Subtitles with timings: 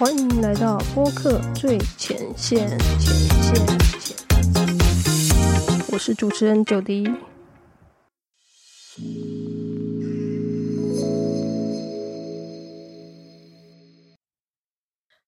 [0.00, 2.66] 欢迎来到播客最前线，
[2.98, 3.66] 前线，
[5.92, 7.06] 我是主持人九迪。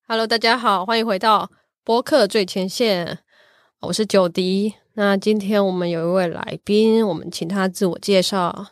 [0.09, 1.51] Hello，大家好，欢迎回到
[1.85, 3.19] 播客最前线。
[3.81, 4.73] 我是九迪。
[4.95, 8.69] 那今天我们有一位来宾，我们请他自我介绍。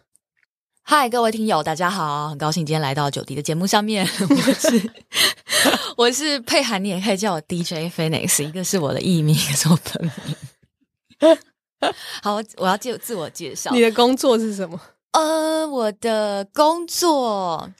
[0.91, 4.05] 嗨，各位听友，大家好，很高兴今天来到九迪的节目上面。
[4.29, 4.91] 我是
[5.97, 11.39] 我是佩涵，你也可以叫我 DJ Phoenix，一个是我的艺名，一个是我本名。
[12.25, 13.71] 好，我要介自我介绍。
[13.71, 14.81] 你的工作是什么？
[15.12, 17.70] 呃，我的工作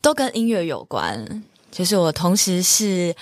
[0.00, 3.12] 都跟音乐有关，就是我同时是。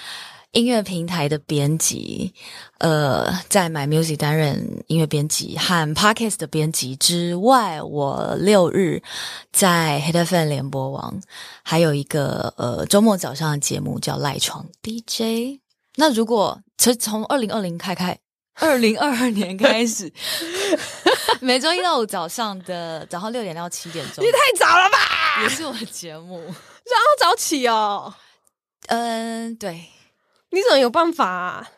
[0.59, 2.35] 音乐平台的编辑，
[2.79, 9.01] 呃，在 My Music 担任音乐编辑和 Podcast 的编辑之外，我六日
[9.52, 11.21] 在 Hit FM 联播网
[11.63, 15.61] 还有一个呃周末早上的节目叫赖床 DJ。
[15.95, 18.19] 那如果从从二零二零开开，
[18.54, 20.13] 二零二二年开始，
[21.41, 25.41] 每周一到五早上的早上六点到七点钟，你太早了吧？
[25.45, 28.13] 也是我的节目，然后早起哦。
[28.88, 29.85] 嗯，对。
[30.51, 31.68] 你怎么有办法？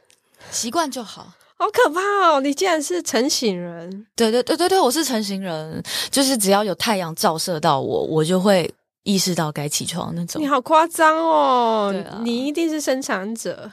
[0.50, 1.32] 习惯就好。
[1.58, 2.40] 好可怕哦！
[2.40, 4.06] 你竟然是成型人？
[4.16, 10.41] 对对对对对，我是成型人，就是只要有太阳照射到我，我就会意识到该起床那种。
[10.41, 11.94] 你好夸张哦！
[12.22, 13.70] 你一定是生产者。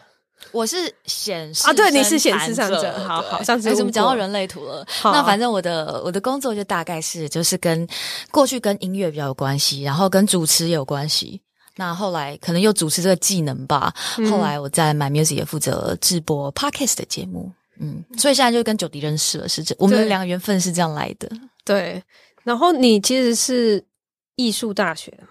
[0.52, 2.94] 我是显示啊，对，你是显示生产者。
[3.08, 4.86] 好好，上次怎么讲到人类图了？
[5.06, 7.88] 那反正我的我的工作就大概是就是跟
[8.32, 11.42] 过去跟音乐比较有关系，然后跟主持有关系。
[11.78, 13.94] 那后来可能又主持这个技能吧。
[14.30, 21.30] 后来我在 My Music 也负责直播 Podcast 的节目，嗯，所以现在就跟九迪认识了，是这我们两个缘分是这样来的。
[21.64, 22.04] 对，
[22.44, 23.84] 然后你其实是
[24.36, 25.30] 艺术大学的嘛？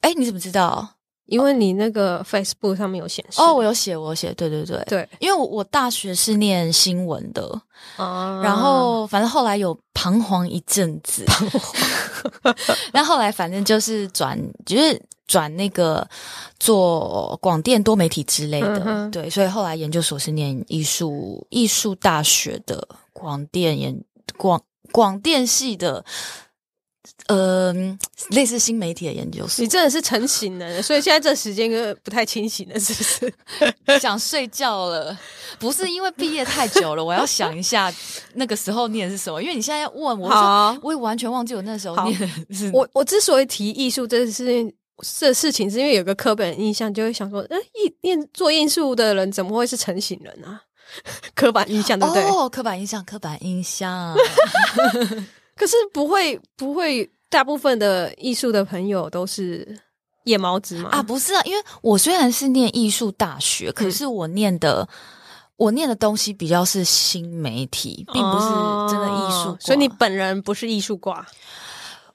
[0.00, 0.90] 哎，你怎么知道？
[1.26, 7.42] 因为你那个 Facebook 上面有显示哦，我有写，我有写，对对对对，因为我我大学是念新闻的，
[7.96, 12.54] 哦，然后反正后来有彷徨一阵子， 彷徨，
[12.92, 16.08] 那后来反正就是转，就是转那个
[16.58, 24.02] 做广电多媒体之类的，对，所以后来研究所是念艺术艺术大学的广电研
[24.36, 24.62] 广
[24.92, 26.04] 广电系的。
[27.26, 27.72] 呃，
[28.30, 33.34] 类似新媒体的研究所，你真的是成型了，所以现在这时间个不太清醒了，是不是？
[34.00, 35.16] 想睡觉了？
[35.58, 37.92] 不是因为毕业太久了， 我要想一下
[38.34, 39.40] 那个时候念的是什么。
[39.40, 42.70] 因为你现在要问我，我也完全忘记我那时候念的是。
[42.74, 44.44] 我我之所以提艺术这事
[45.02, 50.62] 这事情，是因为有个刻板印象，就会想说，哎，艺念做艺术的人怎么会是成型人啊？
[51.34, 52.22] 刻板印象对不对？
[52.24, 54.14] 哦，刻板印象，刻板印象。
[55.56, 59.76] 可是不会不会，大部分的艺术的朋友都是
[60.24, 60.90] 夜猫子嘛？
[60.90, 64.88] 啊，不是啊，因为我虽然是念艺术大学，可是我念的
[65.56, 68.46] 我念的东西比较是新媒体，并不是
[68.92, 71.26] 真的艺术，所以你本人不是艺术挂。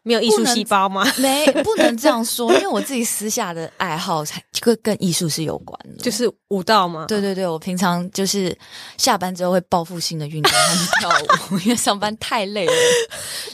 [0.03, 1.05] 没有艺术细胞吗？
[1.17, 7.05] 没，不能这样说，因为我自己私下的爱好才跟跟艺术是有关的，就是舞蹈嘛？
[7.05, 8.57] 对对对，我平常就是
[8.97, 11.09] 下班之后会报复性的运动和跳
[11.51, 12.73] 舞，因为上班太累了，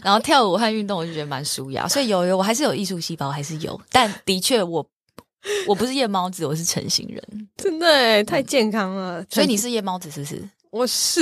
[0.04, 4.86] 然后跳舞和运动我就觉得蛮舒压，所以有有我还是有艺术细胞，还是有，但的确我
[5.68, 9.26] 我不是夜猫子，我是成型人，真的太健康了。
[9.30, 10.50] 所以你是夜猫子是不是？
[10.70, 11.22] 我是，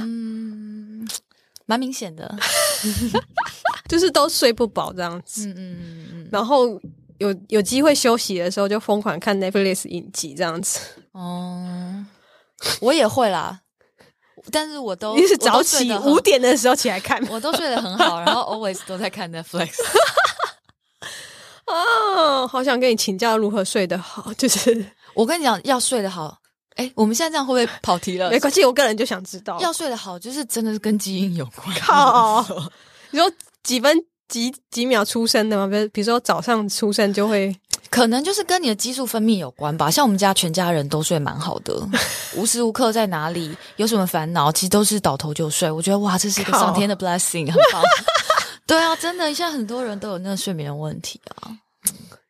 [0.00, 0.71] 嗯。
[1.72, 2.30] 蛮明显的，
[3.88, 6.68] 就是都睡不饱这样子，嗯嗯嗯嗯，然后
[7.16, 10.78] 有有机会休息的时候就疯狂看 Netflix 影集这样子。
[11.12, 12.04] 哦，
[12.82, 13.60] 我也会啦，
[14.50, 19.70] 但是我都 你是早起五点的时候起来看，我都睡得很好，然后 always 都在看 Netflix。
[21.64, 24.84] 哦，好想跟你请教如何睡得好，就是。
[25.14, 26.41] 我跟你讲要睡得好。
[26.76, 28.30] 哎，我们现在这样会不会跑题了？
[28.30, 31.76] 没关系，我个人就想知道，要睡得好，就是真的是跟基因有关。
[31.78, 32.44] 靠，
[33.10, 33.30] 你说
[33.62, 33.96] 几分
[34.28, 35.66] 几几秒出生的吗？
[35.66, 37.54] 比如，比如说早上出生就会，
[37.90, 39.90] 可能就是跟你的激素分泌有关吧。
[39.90, 41.74] 像我们家全家人都睡蛮好的，
[42.36, 45.70] 无时无刻在哪里有什么烦恼，其实都是倒头就睡。
[45.70, 47.82] 我觉得哇，这是一个上天的 blessing，很棒。
[48.66, 51.50] 对啊，真的，现在很多人都有那个睡眠问题啊。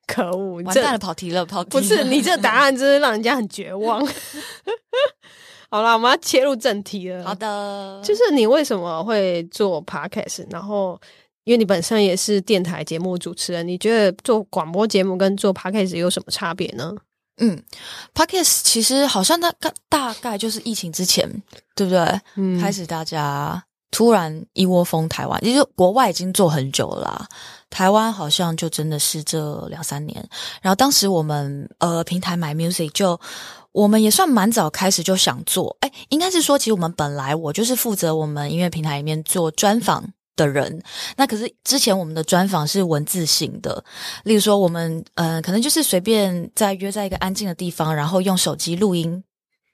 [0.07, 0.63] 可恶！
[0.63, 1.71] 完蛋了，跑题了，跑题。
[1.71, 4.07] 不是 你这答案，真是让人家很绝望。
[5.71, 7.25] 好了，我们要切入正题了。
[7.25, 10.45] 好的，就是你为什么会做 podcast？
[10.51, 11.01] 然后，
[11.45, 16.93] 因为你本身也是电台节目主持人，你觉得做广播节目跟做 podcast 有什么差别呢？
[17.41, 17.61] 嗯
[18.15, 21.27] ，podcast 其实好像大概大概就是疫情之前，
[21.75, 22.21] 对不对？
[22.37, 27.25] 嗯，开始大家突然一窝蜂台湾，其实国外已经做很久了，
[27.71, 30.29] 台湾好像就真的是这两三年。
[30.63, 33.21] 然后当时我们呃平台买 music 就
[33.71, 40.03] 我们也算蛮早开始就想做，哎，应该是说其实我们本来我就是负责我们音乐平台里面做专访
[40.37, 40.83] 的人，
[41.17, 43.85] 那可是之前我们的专访是文字型的，
[44.25, 49.23] 例如说我们呃可能就是随便在约在一个安静的地方，然后用手机录音。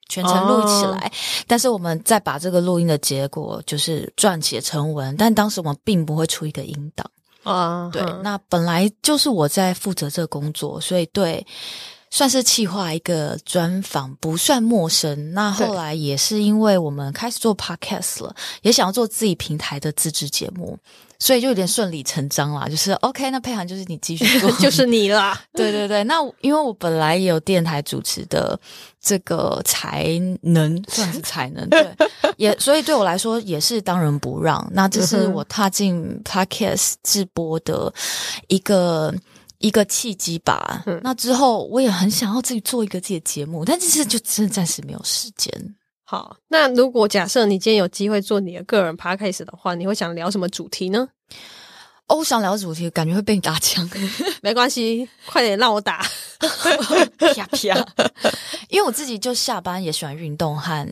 [0.08, 1.12] 全程录起来，
[1.46, 7.10] 但是我们再把这个录音的结果就是撰写成文，但当时我们并不会出一个音档。
[7.42, 7.90] 啊。
[7.92, 11.46] 对，那本来就是我在负责这个工作，所以对
[12.10, 15.32] 算是企划一个专访不算陌生。
[15.32, 20.78] 那后来也是因为我们开始做 podcast 了，也想要做自己平台的自制节目。
[21.20, 25.36] 所以就有点顺理成章啦，就是 OK，那佩涵就是你继续做， 就是你啦。
[25.52, 28.56] 对对对，那因为我本来也有电台主持的
[29.00, 30.06] 这个才
[30.42, 31.92] 能，算是才能，对，
[32.38, 34.64] 也所以对我来说也是当仁不让。
[34.72, 37.92] 那这是我踏进 Podcast 直播的
[38.46, 39.12] 一个
[39.58, 40.84] 一个契机吧。
[41.02, 45.52] 那之后我也很想要自己做一个自己的节目，但其实就真的暂时没有时间。
[46.04, 51.08] 好，那如果假设你今天有机会做你的个人 podcast 的话，你会想聊什么主题呢？
[52.06, 53.86] 哦，我想聊主题，感觉会被你打枪，
[54.40, 56.06] 没关系，快点让我打，
[56.40, 58.12] 啪啪。
[58.70, 60.86] 因为我自己就下班也喜欢运动和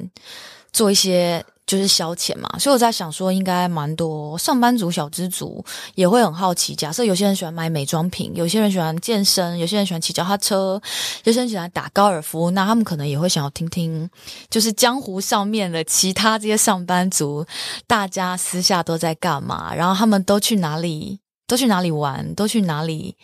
[0.73, 1.45] 做一些。
[1.67, 5.65] 就是消遣嘛，所以我在想说，应该蛮多上班族、小资族
[5.97, 6.77] 也会很好奇。
[6.77, 10.81] 假设有些人喜欢买美妆品，有些人喜欢健身，有些人喜欢骑脚踏车，
[11.25, 14.09] 有些人喜欢打高尔夫，那他们可能也会想要听听，
[14.49, 17.45] 就是江湖上面的其他这些上班族，
[17.89, 23.17] 大家私下都在干嘛，然后他们都去哪里，都去哪里玩，都去哪里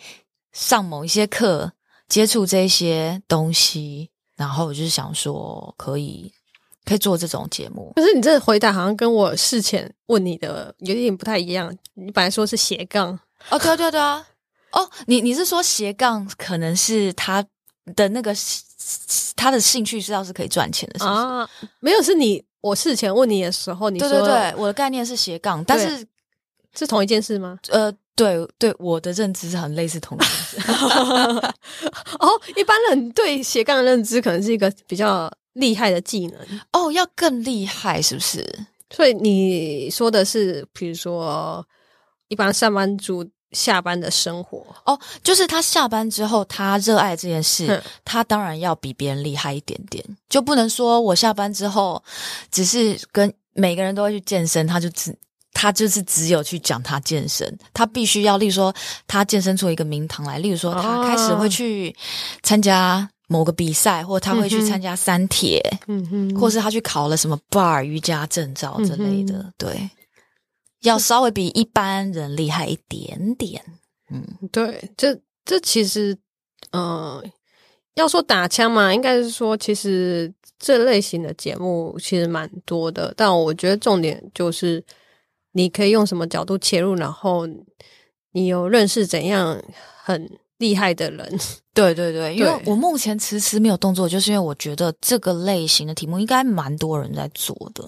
[0.51, 1.71] 上某一些课，
[2.09, 4.09] 接触这些东西。
[4.35, 6.29] 然后我就是想说，可以。
[6.85, 11.73] 可以做这种节目，可是你这回答好像跟我事前问你的有点不太一样。
[11.93, 13.17] 你本来说是斜杠，
[13.49, 14.27] 哦，对啊，对啊，对啊，
[14.71, 17.41] 哦，你你是说斜杠可能是他
[17.95, 18.35] 的那个
[19.35, 21.49] 他的兴趣是要是可以赚钱的，啊？
[21.79, 26.05] 没有，是你我事前问你的时候，你说对对对，我的概念是斜杠，但是
[26.75, 27.57] 是同一件事吗？
[27.69, 30.57] 呃，对对，我的认知是很类似同一件事。
[32.19, 35.31] 哦，一般人对斜杠的认知可能是一个比较。
[35.53, 36.39] 厉害的技能。
[36.71, 38.65] 哦，要更厉害是不是？
[38.89, 41.65] 所以你说的是，比如说
[42.27, 44.63] 一般上班族下班的生活。
[44.85, 52.03] 哦，就是他下班之后，他热爱这件事，他当然要比别人厉害一点点，就不能说我下班之后
[52.51, 55.15] 只是跟每个人都会去健身，他就只
[55.53, 58.71] 他就是只有去讲他健身，他必须要，例如说
[59.07, 61.95] 他健身出一个名堂来，例如说他开始会去
[62.43, 63.09] 参加。
[63.33, 69.89] 某个比赛，或他会去参加三铁，嗯哼，或是他去考了什么 bar 瑜伽证照之类的，对，
[70.81, 73.59] 要稍微比一般人厉害一点点。
[74.11, 76.15] 嗯，对，这这其实，
[76.71, 77.23] 呃，
[77.95, 84.83] 要说打枪嘛，应该是说，其实这类型的节目其实蛮多的，但我觉得重点就是
[85.53, 87.47] 你可以用什么角度切入，然后
[88.33, 89.59] 你有认识怎样
[90.03, 90.29] 很。
[90.63, 91.39] 厉害的人，
[91.75, 97.83] 对对对，因为我目前迟迟没有动作，就是因为我觉得这个类型的题目应该蛮多人在做的，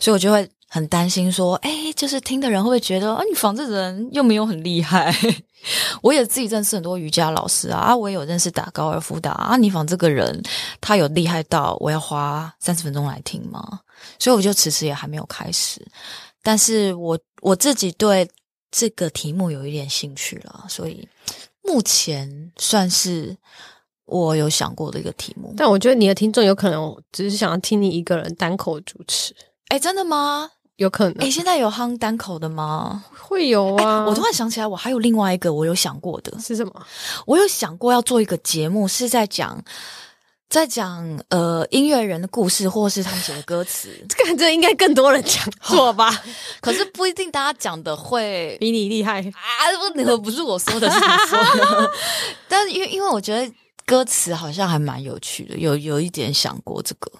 [0.00, 5.14] 所以我就会很担心说，哎，就是听的人会不会觉得啊，你仿这人又没有很厉害？
[6.02, 10.42] 我也自己认识很多瑜伽老师啊，我也有认识打高尔夫的啊，你仿这个人，
[10.80, 13.80] 他有厉害到我要花三十分钟来听吗？
[14.18, 15.80] 所以我就迟迟也还没有开始，
[16.42, 18.28] 但是我我自己对
[18.72, 21.06] 这个题目有一点兴趣了，所以。
[21.72, 23.34] 目前算是
[24.04, 29.34] 我有想过的一个题目，但我觉得你的听众有可能只是想要听你一个人单口主持。
[29.68, 30.50] 哎，真的吗？
[30.76, 31.26] 有可能。
[31.26, 33.02] 哎，现在有夯单口的吗？
[33.18, 34.04] 会有啊！
[34.04, 36.86] 我突然想起来，我还有另外一个我有想过的是什么？
[37.24, 39.58] 我有想过要做一个节目，是在讲。
[40.52, 46.22] 在讲呃音乐人的故事，或是他们写的歌词， 这个这应该更多人讲做吧？
[46.60, 49.72] 可是不一定大家讲的会比你厉害啊！
[50.04, 51.90] 不，不是我说的，是你说的。
[52.48, 53.50] 但是因为因为我觉得
[53.86, 57.10] 歌词好像还蛮有趣的，有有一点想过这个。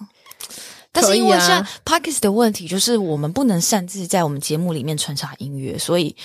[0.91, 6.15] 但是因为现在 p a k i s 的问题就是我们不能擅自在我们节目里面穿插音乐，所以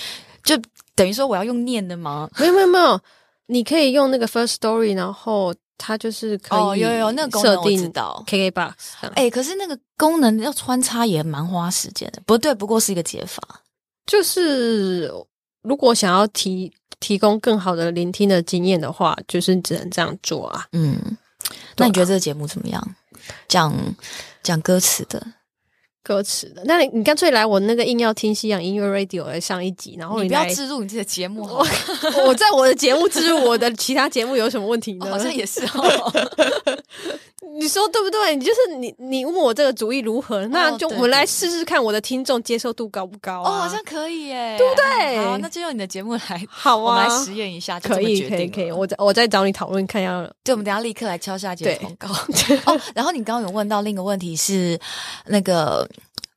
[0.44, 0.54] 就
[0.94, 2.28] 等于说我要用念的吗？
[2.38, 3.00] 没有没有没有，
[3.46, 5.54] 你可以用那个 First Story，然后。
[5.78, 8.72] 它就是可以有有那个功能我知道，KKBox。
[9.14, 12.20] 哎，可是那个功能要穿插也蛮花时间的。
[12.26, 13.42] 不对，不过是一个解法。
[14.04, 15.10] 就是
[15.62, 16.70] 如果想要提
[17.00, 20.66] 提供更好的聆听的经验的话，就是只能这样做啊。
[20.72, 21.16] 嗯，
[21.76, 22.94] 那你觉得这个节目怎么样？
[23.46, 23.74] 讲
[24.42, 25.24] 讲歌词的
[26.08, 26.62] 歌词的。
[26.64, 35.06] 那你你干脆来我那个硬要听西洋音乐 radio 来上一集，然后你不要来置入你自己的节目好好， 我在我的节目植入我的其他节目有什么问题呢？
[35.10, 36.12] 好像也是哦。
[37.60, 38.36] 你说对不对？
[38.36, 40.46] 你就是你，你问我这个主意如何？
[40.46, 43.60] 那就我们来试试看，我的听众接受度高不高哦，啊？
[43.62, 48.70] 好像可以耶，对不对好，那就用你的节目来，好啊，我们来实验一下，可以，可以，可以。
[48.70, 52.14] 我再我再找你讨论看要对，我们等下立刻来敲下节对目广告。
[52.72, 54.78] 哦，然后你刚刚有问到另一个问题是
[55.26, 55.88] 那个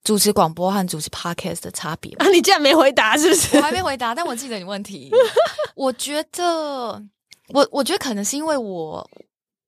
[0.04, 3.58] 主持广播和主持 podcast 的差别啊，你竟然没回答，是不是？
[3.58, 5.12] 我还没回答，但我记得你问题。
[5.76, 7.02] 我觉得，
[7.50, 9.10] 我我觉得可能是因为我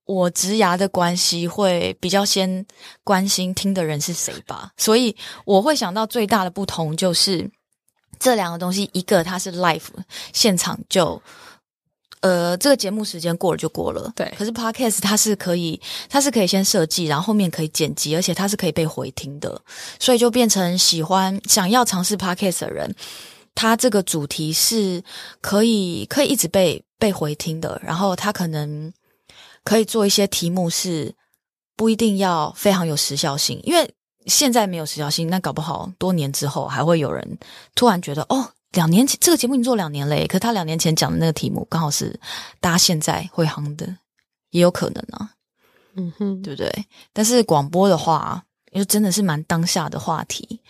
[0.06, 2.66] 我职涯的关系，会比较先
[3.02, 7.50] 关心听的人是谁吧，所以我会想到最大的不同就是
[8.18, 9.82] 这两个东西，一个它是 live
[10.32, 11.22] 现场就。
[12.24, 14.32] 呃，这个节目时间过了就过了，对。
[14.38, 15.78] 可是 podcast 它是可以，
[16.08, 19.60] 它是可以先设计，然后后面可以剪辑，而且它是可以被回听的，
[20.00, 22.94] 所以就变成喜欢想要尝试 podcast 的人，
[23.54, 25.04] 他这个主题是
[25.42, 28.90] 可以可以一直被被回听的，然后他可能
[29.62, 31.14] 可以做一些题目是
[31.76, 33.86] 不一定要非常有时效性，因为
[34.24, 37.38] 现在没有时效性，那搞不好多年之后还会有人
[37.74, 38.48] 突然觉得哦。
[38.74, 42.18] 两年前这个节目已经做两年嘞，可是他两年前讲的那个题目刚好是
[42.60, 43.96] 大家现在会夯的，
[44.50, 45.30] 也有可能啊，
[45.96, 46.86] 嗯哼，对不对？
[47.12, 50.60] 但是广播的话，因为真的是蛮当下的话题，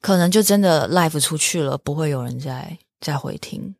[0.00, 3.74] 可能就真的 live 出去了，不会有人再再回听，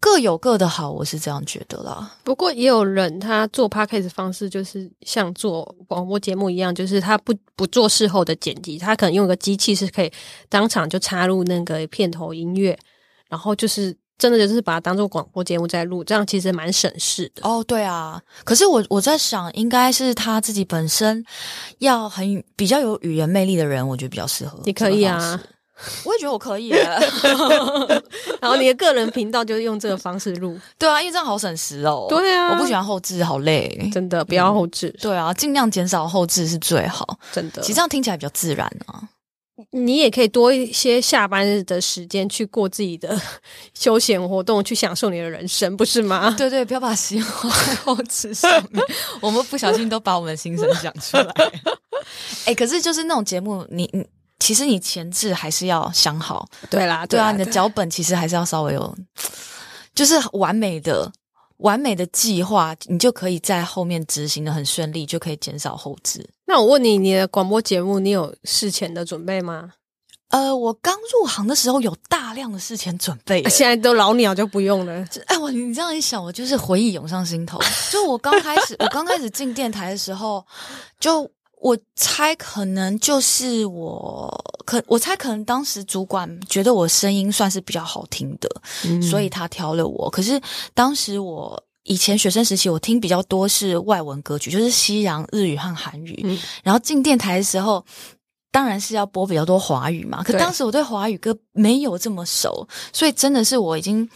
[0.00, 2.10] 各有各的好，我是这样觉得啦。
[2.24, 10.10] 不过也有人他做 podcast 方式就是像做广播节目一样，就是他不不做事后的剪辑，他可能用个机器是可以
[10.48, 12.76] 当场就插入那个片头音乐，
[13.28, 17.46] 然后就是真的就是把它当做广播节目在录，这样其实蛮省事的。
[17.46, 21.22] 哦，对啊，可是我我在想，应该是他自己本身
[21.78, 24.58] 要很比较有语言魅力的人，我觉得比较适合。
[24.64, 25.38] 你可以啊，
[26.04, 26.82] 我也觉得我可以耶。
[28.40, 32.06] 然后你的个人频道就是用这个方式录，对啊，因为这样好省时哦。
[32.08, 33.90] 对啊我不喜欢后置，好累。
[33.92, 37.18] 真的不要后置，对啊，尽量减少后置是最好。
[37.32, 37.62] 真的。
[37.62, 39.00] 其实这样听起来比较自然啊。
[39.72, 43.14] 你也可以多一些下班日的时间去过自己的
[43.74, 46.34] 休闲活动，去享受你的人生，不是吗？
[46.38, 48.82] 对对，不要把时间花在后置上面，
[49.20, 51.52] 我们不小心都把我们的心声讲出来。
[52.46, 54.02] 哎、可是就是那种节目，你你
[54.40, 58.98] 其实你前置还是要想好，对啦，对啊，啦你的脚本其实还是要稍微有，
[59.94, 61.12] 就是完美的。
[61.60, 66.26] 完美的计划，你就可以在后面执行的很顺利，就可以减少后置。
[66.46, 69.72] 那我问你，你的广播节目你有事前的准备吗？
[70.28, 75.04] 呃，我刚入行的时候有大量的事前准备耶， 现在都老鸟就不用了。
[75.26, 77.60] 哎，我你这样一想，我就是回忆涌上心头。
[77.90, 80.42] 就我刚开始， 我刚开始进电台的时候，
[80.98, 88.48] 就我猜可能就是我可我猜可能当时主管觉得我声音算是比较好听的，
[88.84, 90.10] 嗯所以他挑了我。
[90.10, 90.40] 可是
[90.74, 91.62] 当时我。
[91.84, 96.20] 以前学生时期，我听比较多是外文歌曲，就是西洋日语和韩语。
[96.22, 97.82] 嗯然后进电台的时候，
[98.52, 100.22] 当然是要播比较多华语嘛。
[100.22, 104.08] 可当时我对华语歌没有这么熟，所以真的是我已经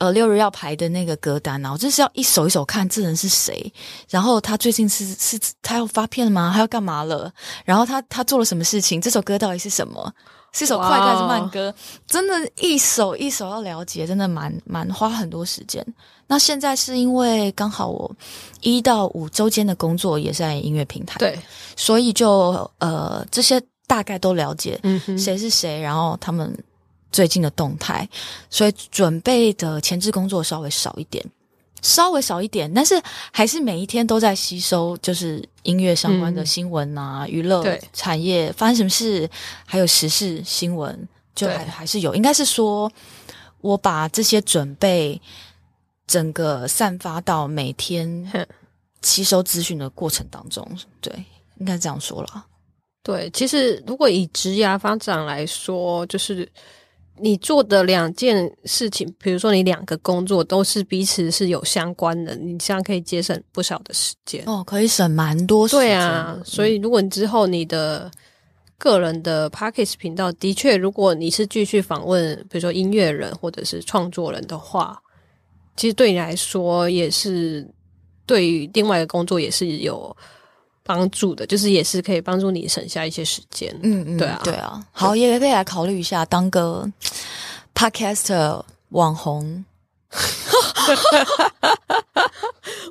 [0.00, 3.72] 呃六日要排的那个歌单啊，我就是要一首一首看这人是谁，
[4.08, 6.50] 然后他最近是是他要发片了吗？
[6.52, 7.30] 他要干嘛了？
[7.64, 9.00] 然后他他做了什么事情？
[9.00, 10.12] 这首歌到底是什么？
[10.52, 11.72] 是一首快歌还是慢歌？
[12.08, 15.84] 真的，一首一首要了解，真的蛮蛮花很多时间。
[16.26, 18.10] 那现在是因为刚好我
[18.60, 21.38] 一到五周间的工作也是在音乐平台，对，
[21.76, 26.52] 所以就呃这些大概都了解，嗯，谁是谁，然后他们
[27.12, 28.08] 最近的动态，
[28.48, 31.24] 所以准备的前置工作稍微少一点，
[31.82, 33.00] 稍微少一点，但是
[33.32, 36.46] 还是每一天都在吸收，就是音乐相关的嗯。
[36.46, 39.28] 新闻啊、娱乐产业发生什么事，
[39.64, 42.90] 还有时事新闻，就还还是有，应该是说
[43.60, 45.20] 我把这些准备
[46.06, 48.48] 整个散发到每天
[49.02, 50.66] 吸收资讯的过程当中，
[51.00, 51.12] 对，
[51.58, 52.46] 应该这样说了。
[53.02, 56.46] 对，其实如果以职涯发展来说，就是
[57.22, 64.42] 你做的两件事情，比如说你两个工作都是彼此是有相关的，你这样可以节省不少的时间。
[64.46, 65.80] 哦，可以省蛮多时间。
[65.80, 68.10] 对啊，所以如果你之后你的
[68.78, 74.98] 个人的 p a c k a g e 频道，的确，如果你是继续访问，比如说音乐人或者是创作人的话，
[75.76, 77.68] 其实对你来说也是
[78.26, 80.16] 对于另外一个工作也是有
[80.82, 83.74] 帮助的，就是也是可以帮助你省下一些时间。
[83.82, 86.90] 嗯嗯，对啊对啊，好，也可以来考虑一下当个
[87.74, 89.64] podcaster 网红。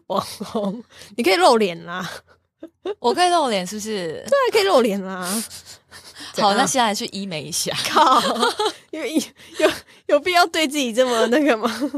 [0.07, 0.83] 网红，
[1.17, 2.09] 你可以露脸啦。
[2.99, 4.23] 我可以露脸是不是？
[4.27, 5.43] 对啊，可以露脸啦。
[6.37, 7.75] 好，那现在去医美一下。
[7.89, 8.21] 靠，
[8.91, 9.21] 有有
[9.59, 9.71] 有
[10.07, 11.91] 有必要对自己这么那个吗？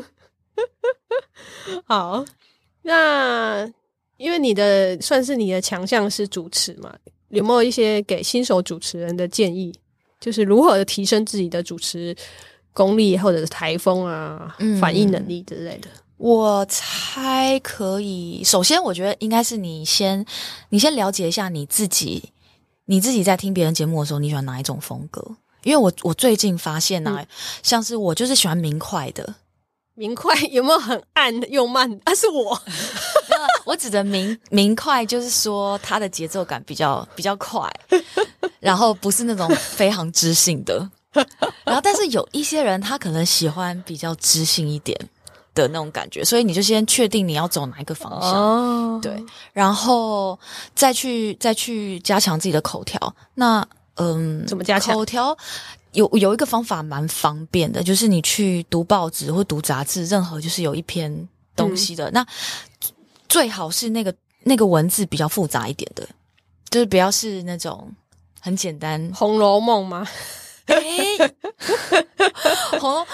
[1.85, 2.25] 好，
[2.81, 3.71] 那
[4.21, 6.93] 因为你的算是你的强项是主持嘛，
[7.29, 9.73] 有没有一些给新手主持人的建议？
[10.19, 12.15] 就是如何提升自己的主持
[12.71, 15.89] 功力，或者是台风啊、嗯反应能力之类的？
[16.17, 18.43] 我猜可以。
[18.43, 20.23] 首先，我觉得应该是你先，
[20.69, 22.29] 你先了解一下你自己，
[22.85, 25.25] 你自己在听别人节目的时候，你喜欢哪一种风格？
[25.63, 27.25] 因为我我最近发现呢、啊，
[27.63, 29.33] 像是我就是喜欢明快的，
[29.95, 31.99] 明快 有没有很暗又慢？
[32.03, 32.61] 啊，是我
[33.71, 37.71] 我指的明明快，就是说他的节奏感比较比较快，
[38.59, 40.77] 然后不是那种非常知性的。
[41.63, 44.99] 然后，但是有一些人他可能喜欢比较知性一点
[45.55, 48.33] 的那种感觉，所以你就先确定你要走哪一个方向。
[48.33, 49.23] 哦，对，
[49.53, 50.37] 然后
[50.75, 53.15] 再去再去加强自己的口条。
[53.35, 55.37] 那嗯，怎么加强口条？
[55.93, 62.25] 有有一个方法蛮方便的，就是你去读报纸或读杂志，任何就是有一篇东西的，那
[63.31, 66.05] 最好是那个那个文字比较复杂一点的，
[66.69, 67.89] 就是不要是那种
[68.41, 70.05] 很简单《红楼梦》吗？
[70.65, 71.17] 诶，
[72.77, 73.07] 红楼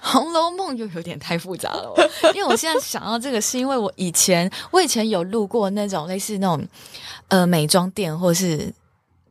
[0.00, 6.66] 红楼梦又有点太复杂了哦，因为我现在想到这个，是因为我以前我以前有录过那种类似那种
[7.28, 8.72] 呃美妆店或是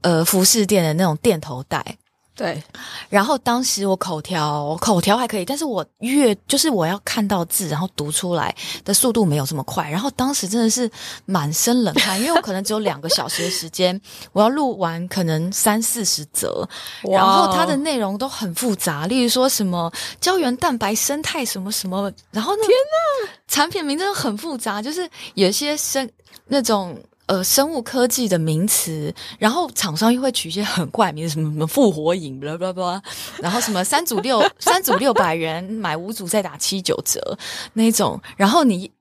[0.02, 1.98] 呃服饰店的那种店头带，
[2.42, 2.64] 对，
[3.08, 9.88] 然后当时我口条口条还可以，但是我越就是我要看到字，然后读出来的速度没有这么快。
[9.88, 10.90] 然后当时真的是
[11.26, 14.02] 满身冷汗， 因为我可能只有两个小时的时间，
[14.34, 16.68] 我要录完可能三四十则，
[17.04, 26.10] 然后它的内容都很复杂，例如说什么胶原蛋白、生态什么什么，然后那天呐，产品名真的很复杂，就是有些生
[26.48, 27.00] 那种。
[27.32, 33.02] 呃，生物科技的名词，然后厂商又会取一些很怪名字，什么什么复活饮，巴拉巴拉巴拉，
[33.42, 37.38] 然后什么三组六三组六百元买五组再打七九折
[37.72, 38.92] 那种，然后你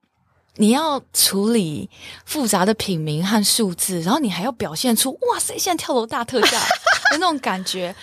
[0.55, 1.89] 你要处理
[2.23, 6.57] 复杂的品名和数字，然后你还要表现出哇塞，现在跳楼大特价
[7.11, 7.93] 的那种感觉。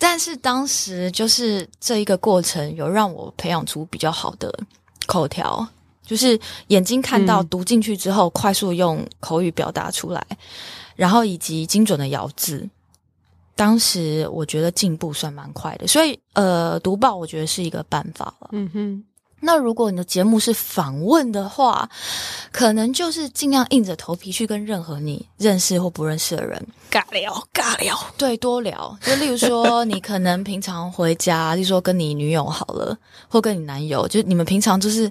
[0.00, 4.52] 但是当时就是这一个过程，有让我培养出比较好的
[5.06, 5.64] 口条。
[6.10, 10.20] 就是眼睛看到嗯读进去之后，快速用口语表达出来，
[10.96, 12.68] 然后以及精准的咬字。
[13.54, 18.48] 当时我觉得进步算蛮快的，所以呃，读报我觉得是一个办法了。
[18.50, 19.04] 嗯哼，
[19.38, 21.88] 那如果你的节目是访问的话，
[22.50, 28.98] 可能就是尽量硬着头皮去跟任何你认识或不认识的人尬聊尬聊，对多聊。
[29.00, 35.08] 就例如说，你可能平常回家， 例如说跟你女友好了，或跟你男友，就你们平常就是。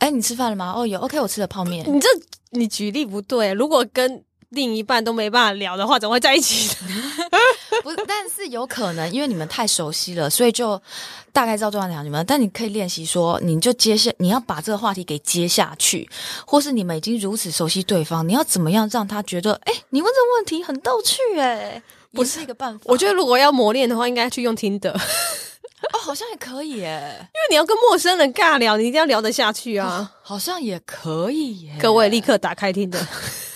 [0.00, 0.74] 哎，你吃饭了吗？
[0.76, 0.98] 哦，有。
[1.00, 1.84] OK，我吃了泡面。
[1.90, 2.08] 你这
[2.50, 3.52] 你举例不对。
[3.52, 6.74] 如果跟另一半都没办法聊的话，怎么会在一起的？
[7.82, 10.80] 不是，但是有可能，因为你们太熟悉了，所以就
[11.32, 12.22] 大概知道对方讲什么。
[12.24, 16.08] 但你可以练习说，你就接下，你要把这个话题给接下去，
[16.46, 21.80] 或是你们已经如此熟悉对方，你要怎么样让他觉得，哎，你问这个问题很逗趣，哎，
[22.12, 22.84] 不是一个办法。
[22.86, 24.98] 我觉得如果要磨练的话，应该去用听的，
[25.92, 30.10] 哦，好像也可以耶，因为你要跟陌生人尬聊，你一定要聊得下去啊。
[30.22, 31.72] 好像也可以耶。
[31.80, 33.04] 各位立刻打开听的，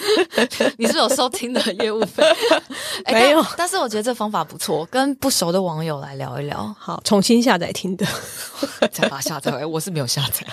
[0.76, 2.24] 你是有收听的业务费？
[3.04, 8.04] 哎没有但，但是我觉得这方法不错，跟不熟的网友来聊一聊，好，重新下载听的，
[8.90, 9.66] 再把它下载回来。
[9.66, 10.44] 我是没有下载，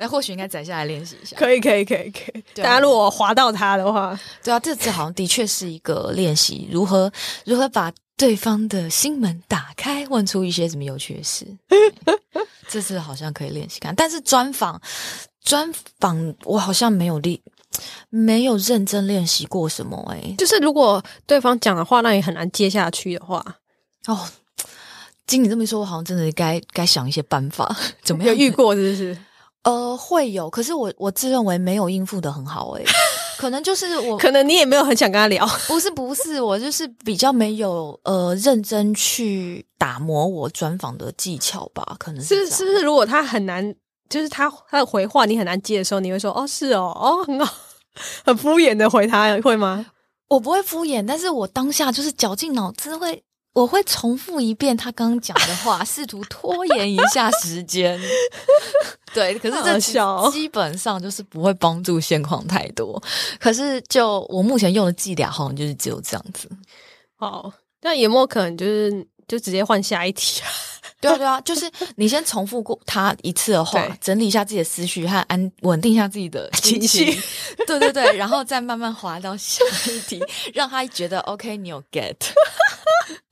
[0.00, 1.36] 那或许应该载下来练习一下。
[1.38, 2.44] 可以，可以，可以，可以。
[2.56, 7.10] 大家如果滑到它的话，对啊，这这好像的确是一个练习，如何
[7.46, 11.46] 如何把对方的心门打开，问出一些什么有趣的事。
[11.68, 11.78] 对
[12.68, 14.78] 这次好像可以练习看，但是专访
[15.42, 17.38] 专访我好像没有练，
[18.10, 23.42] 没有认真练习过什么诶、就是如果对方讲的话让你很难接下去的话，
[24.06, 24.28] 哦，
[25.26, 28.50] 经你这么一说，我好像真的该该想一些办法， 怎么样有遇？
[28.50, 29.16] 过是不是？
[29.62, 32.84] 呃，会有，可是我我自认为没有应付的很好诶、
[33.38, 42.82] 可能就是我可能你也没有很想跟他聊，不是不是，我就是比较没有呃认真去打磨我专访的技巧吧，可能是是是不是？
[42.82, 43.74] 如果他很难，
[44.10, 47.54] 就是他他的回话你很难接的时候，你会说哦是哦哦很好，
[48.24, 49.86] 很敷衍的回他，会吗？
[50.28, 53.22] 我不会敷衍，但是我当下就是绞尽脑汁会。
[53.52, 58.00] 我会重复一遍他刚刚讲的话， 试图拖延一下时间。
[59.12, 63.02] 对，可是好这基本上就是不会帮助现况太多。
[63.40, 66.48] 可是就我目前用的伎俩，好像就是只有这样子。
[67.16, 70.46] 好，那有没有可能就是就直接换下一题啊？
[71.00, 77.22] 对啊，对啊，就是你先重复过他一次的话，整理一下自己的思绪和安稳定一下自己的心情绪情，
[77.66, 80.20] 对对对，然后再慢慢滑到下一题，
[80.52, 82.14] 让他觉得 OK，你有 get。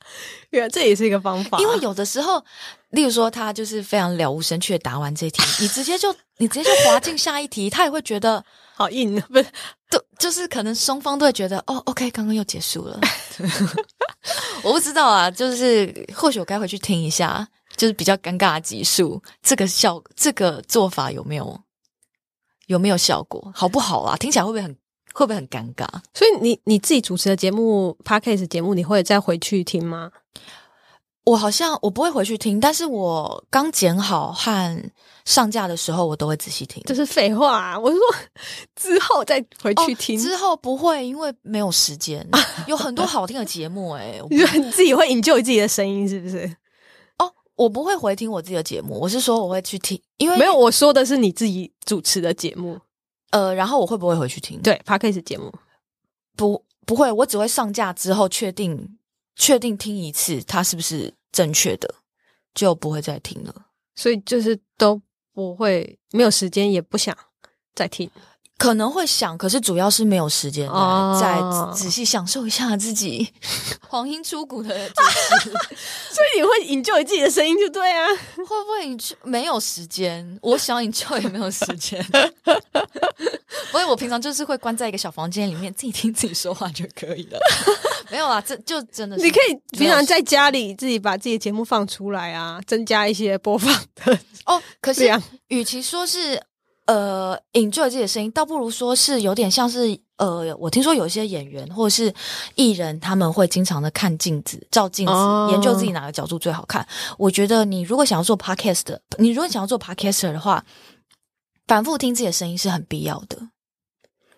[0.51, 2.43] 原来这也是一个方法，因为有的时候，
[2.91, 9.47] 例如说他就是非常了无生趣的答完这题，你直接就你直接就滑进下一题，他也会觉得， 好硬，不是
[9.91, 13.01] 都，就是可能双方都会觉得，哦，OK，刚刚又结束了。
[14.63, 21.61] 我不知道啊，就是或许我该回去听一下，就是比较尴尬的集数，这个效这个做法有没有
[22.67, 24.17] 有没有效果，好不好啊？
[24.17, 24.77] 听起来会不会很
[25.17, 25.87] 会不会很尴尬？
[26.13, 30.11] 所以你你自己主持的节目 podcast 节目，你会再回去听吗？
[31.25, 34.93] 我好像我不会回去听，但是我刚剪好和
[35.25, 36.83] 上架的时候，我都会仔细听。
[36.85, 38.05] 这是废话、啊，我是说
[38.77, 42.25] 之后再回去听，哦、之后不会，因为没有时间，
[42.69, 44.21] 有很多好听的节目、欸。
[44.31, 46.45] 哎，你自己会 enjoy 自己的声音，是不是？
[47.19, 52.79] 哦，我不会回听我自己的节目，我是说我会去听，因为没有我说的是你自己主持的节目，
[53.37, 54.63] 呃，然后我会不会回去听？
[54.63, 55.53] 对 podcast 节目
[56.37, 58.99] 不不会，我只会上架之后确定
[59.35, 61.97] 确定听一次，它是不是正确的，
[62.55, 63.67] 就不会再听了。
[63.95, 64.99] 所以就是都
[65.35, 67.15] 不会没有时间，也不想
[67.75, 68.11] 再听。
[68.59, 71.41] 可能会想，可是主要是没有时间哦再
[71.77, 73.33] 仔细享受一下自己
[73.89, 78.07] 黄莺出谷的所以你会 enjoy 自己的声音，就对啊。
[78.37, 80.39] 会不会你没有时间？
[80.41, 82.05] 我想引就也没有时间。
[83.71, 87.39] 所以我平常就是会关在一个小房间里面，自己听自己说话就可以了。
[88.11, 94.63] 没有啊，这就真的是你可以平常在家里自己把自己的节目放出来啊，增加一些播放的哦。
[94.81, 95.23] 可是量。
[95.49, 96.41] 与其说是
[96.87, 102.13] 呃 enjoy 自己的声音，倒不如说是有点像是呃，我听说有一些演员或者是
[102.55, 106.87] 艺人，他们会经常的看镜子、照镜子，哦研究自己哪个角度最好看。
[107.19, 110.65] 我觉得你如果想要做 podcast 的，你如果想要做 podcaster 的话，
[111.67, 113.37] 反复听自己的声音是很必要的。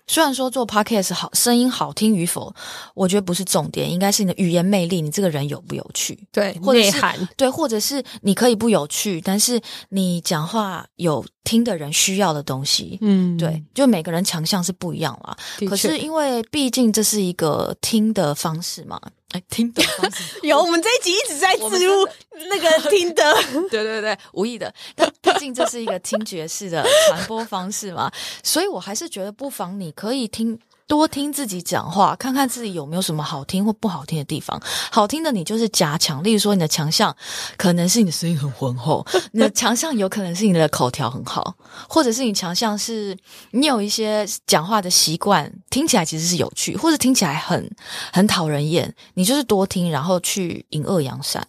[0.09, 2.53] 虽然说做 podcast 好，声音好听与否，
[2.95, 6.19] 我觉得不是重点，应该是你的语言魅力，你这个人有不有趣。
[6.33, 7.01] 对或者是
[7.37, 12.99] 对，或者是你可以不有趣，但是你讲话有听的人需要的东西。
[13.03, 15.37] 嗯对，，就每个人强项是不一样啦。
[15.69, 19.01] 可是因为毕竟这是一个听的方式嘛，
[19.33, 22.09] 哎，听的方式 有我们这一集一直在植入
[22.49, 23.35] 那个听的，
[23.71, 24.73] 对对对，无意的。
[24.97, 28.11] 但毕竟这是一个听觉式的传播方式嘛，
[28.45, 30.59] 所以我还是觉得不妨你可以听。
[30.89, 34.59] 多听自己讲话，看看自己有没有什么好听或不好听的地方。
[34.91, 37.15] 好听的你就是加强，例如说你的强项
[37.59, 41.55] 可能是你的声音很浑厚，你的强项有可能是你的口条很好，
[41.91, 43.15] 或者是你强项是
[43.51, 47.71] 你有一些讲话的习惯，听起来其实是有趣，或者听起来很
[48.11, 48.95] 很讨人厌。
[49.13, 51.47] 你就是多听，然后去引恶扬善。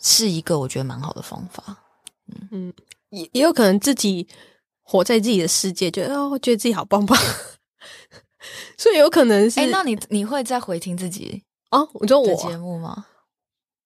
[0.00, 1.76] 是一个我觉得蛮好的方法。
[3.10, 4.26] 也也有可能自己
[4.82, 7.18] 活在自己的世界，觉得哦，觉得自己好棒棒，
[8.78, 13.06] 所以有可能是哎、那你你会再回听自己哦，我说的我节目吗？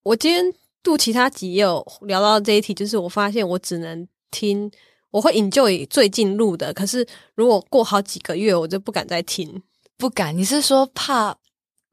[0.03, 0.55] 我今天
[0.85, 4.71] 录其他集也有聊到这一题，就是我发现我只能听，
[5.11, 9.63] 我会 enjoy 最近录的，可是如果过好几个月，我就不敢再听。
[9.99, 11.37] 不敢，你是说怕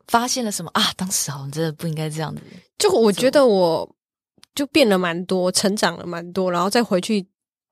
[0.07, 0.93] 发现了什么啊？
[0.95, 2.41] 当时好像真的不应该这样子。
[2.77, 3.95] 就我觉得我
[4.55, 7.25] 就变了蛮多，成长了蛮多，然后再回去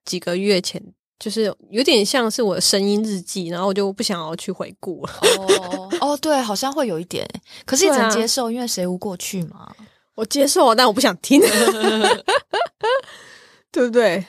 [0.06, 0.82] 几个月前，
[1.20, 5.14] 就是有点像是我的声音日记，然后我就不想要去回顾了。
[5.38, 7.28] 哦哦，对，好像会有一点，
[7.66, 9.72] 可是也能接受，因为谁无过去嘛。
[10.16, 11.40] 我接受，但我不想听，
[13.72, 14.26] 对不对？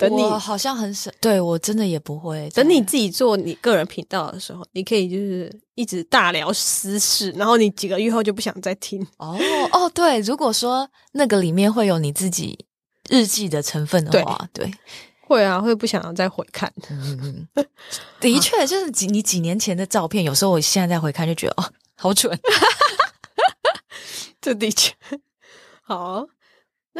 [0.00, 2.48] 等你我好像很少，对我真的也不会。
[2.54, 9.06] 等你自己做你个人频道的时候，你可以就是一直大聊私事，然后你几个月后就不想再听。
[9.18, 9.38] 哦
[9.72, 12.64] 哦，对，如果说那个里面会有你自己
[13.10, 14.72] 日记的成分的话，对，
[15.20, 16.72] 会啊，会不想要再回看。
[16.88, 17.46] 嗯，
[18.18, 22.38] 的确，就是几你几年前的照片，有时候我现在再回看就觉得哦，好蠢。
[24.40, 24.94] 这的确
[25.82, 26.26] 好。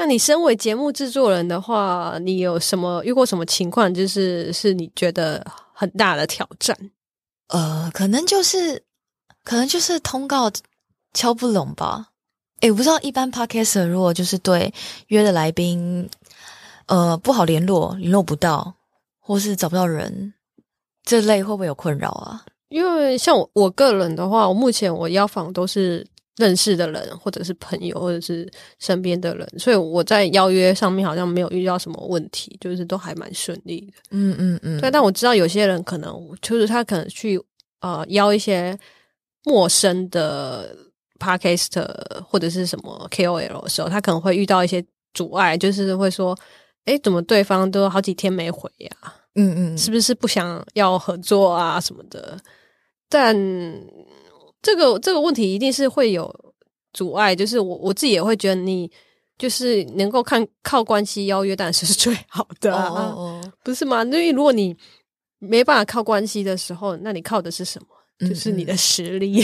[0.00, 6.74] 那你身为节目制作人的话，你有什么遇过什么情况，就是是你觉得很大的挑战？
[7.48, 8.82] 呃，可能就是
[9.44, 10.50] 可能就是通告
[11.12, 12.06] 敲不拢吧。
[12.60, 14.72] 诶，我不知道一般 podcaster 如果就是对
[15.08, 16.08] 约的来宾，
[16.86, 18.72] 呃，不好联络，联络不到，
[19.18, 20.32] 或是找不到人，
[21.04, 22.42] 这类会不会有困扰啊？
[22.70, 26.06] 因为像我我个人的话，我目前我邀访都是
[26.40, 33.92] 认识的人，或者是朋友，或者是身边的人，所以我在邀约上面好像没有遇到什么问题，就是都还蛮顺利的。
[34.10, 37.40] 嗯嗯嗯，对，但我知道有些人可能就是他可能去
[37.80, 38.76] 呃邀一些
[39.44, 40.74] 陌生的
[41.18, 41.84] podcast
[42.24, 46.36] 或者是什么 KOL 的时候，他可能会遇到一些阻碍，就是会说，
[46.86, 48.90] 哎，怎么对方都好几天没回呀？
[49.36, 52.36] 嗯嗯，是不是不想要合作啊什么的？
[53.08, 53.36] 但
[54.62, 56.32] 这个这个问题一定是会有
[56.92, 58.90] 阻碍，就是我我自己也会觉得，你
[59.38, 63.14] 就是能够看靠关系邀约，但是是最好的啊，
[63.64, 64.04] 不是吗？
[64.04, 64.76] 因为如果你
[65.38, 68.28] 没办法靠关系的时候，那你靠的是什么？
[68.28, 69.42] 就是你的实力。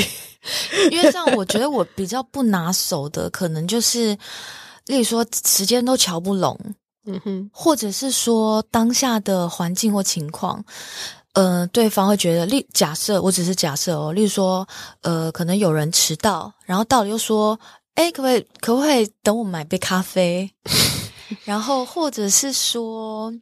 [0.90, 4.16] 因为像我觉得我比较不拿手的，可能就是，
[4.86, 6.58] 例如说时间都瞧不拢。
[7.08, 10.64] 嗯哼，或者是说当下的环境或情况，
[11.36, 14.66] 呃，对方会觉得，例假设我只是假设哦，例如说，
[15.02, 17.58] 呃，可能有人迟到，然后到了又说，
[17.94, 20.50] 哎，可不可以可不可以等我买杯咖啡？
[21.44, 23.32] 然后或者是说。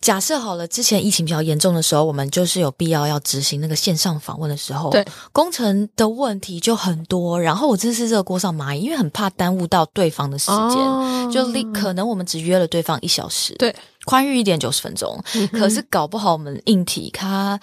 [0.00, 7.40] 假设好了，之前疫情比较严重的时候，我们就是有必要要执行那个线上访问的时候，对工程的问题就很多。
[7.40, 13.74] 然后我真是热锅上蚂蚁，因为很怕耽误到对方的时间，就立可能我们只约了对方一小时，对，
[14.08, 17.60] 宽裕一点九十分钟，可是搞不好我们硬体它。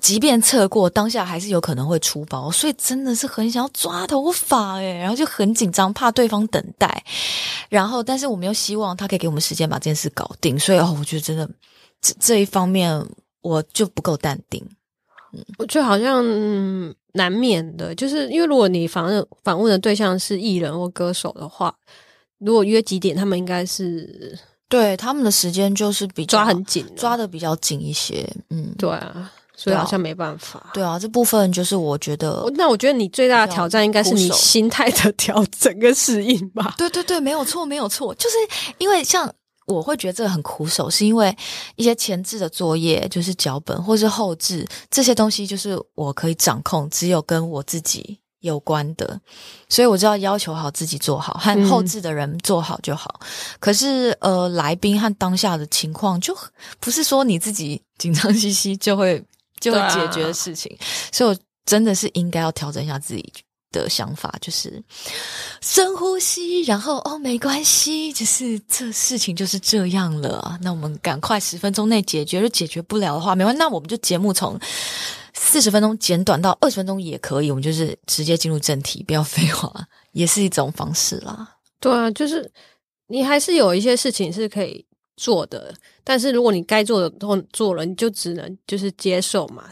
[0.00, 7.04] 即便测过，当下还是有可能会出包，所以真的是很想要抓头发诶然后就很紧张，怕对方等待，
[7.68, 11.46] 然后但是我们又希望他可以给我们时间把这件事搞定，所以哦，我觉得真的
[12.00, 13.06] 这这一方面
[13.42, 14.66] 我就不够淡定。
[15.34, 16.24] 嗯，我觉得好像
[17.12, 21.74] 难免的，就是因为如果你访问访问的对象是艺人或歌手的话，
[22.38, 24.38] 如果约几点，他们应该是
[24.70, 28.26] 对他们的时间就是比抓很紧，抓的比较紧一些。
[28.48, 29.30] 嗯，对啊。
[29.54, 30.70] 所以好像没办法。
[30.72, 32.42] 对啊，这部分就是我觉得。
[32.54, 36.76] 那我觉得你最大的挑战应该是你心态的调整跟适应吧。
[36.78, 38.14] 对对对，没有错，没有错。
[38.14, 38.36] 就是
[38.78, 39.30] 因为像
[39.66, 41.36] 我会觉得这个很苦手，是因为
[41.76, 49.20] 一些前置的作业，就是脚本或是后置这些东西，就是我可以掌控，只有跟我自己有关的，
[49.68, 53.20] 所以我知道要求好自己做好，和后置的人做好就好。
[53.58, 56.36] 可是呃，来宾和当下的情况，就
[56.78, 59.22] 不是说你自己紧张兮兮就会。
[59.60, 60.74] 就会解决的事情，
[61.12, 63.32] 所以我真的是应该要调整一下自己
[63.70, 64.82] 的想法，就是
[65.60, 70.58] 深呼吸，然后哦，没关系，就是这事情就是这样了。
[70.62, 74.58] 那我们赶快十分钟内解决，如果解决不了的话，没关系，那我们就节目从
[75.34, 79.72] 四十分钟简短到二十分钟也可以，我们就是直接进入正题，不要废话，
[80.12, 81.56] 也是一种方式啦。
[81.78, 82.50] 对啊，就是
[83.08, 84.86] 你还是有一些事情是可以。
[85.16, 89.64] 做的，但是如果你该做的都做了，你就只能就是接受嘛。